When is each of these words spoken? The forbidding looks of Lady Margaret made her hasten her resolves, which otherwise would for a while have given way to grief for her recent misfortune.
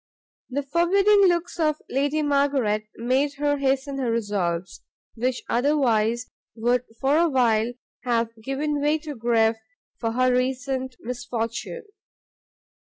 The 0.49 0.63
forbidding 0.63 1.27
looks 1.27 1.59
of 1.59 1.79
Lady 1.87 2.23
Margaret 2.23 2.87
made 2.95 3.35
her 3.35 3.57
hasten 3.59 3.99
her 3.99 4.09
resolves, 4.09 4.81
which 5.13 5.43
otherwise 5.47 6.31
would 6.55 6.85
for 6.99 7.17
a 7.19 7.29
while 7.29 7.73
have 8.03 8.31
given 8.41 8.81
way 8.81 8.97
to 8.97 9.13
grief 9.13 9.57
for 9.99 10.13
her 10.13 10.33
recent 10.33 10.95
misfortune. 11.01 11.83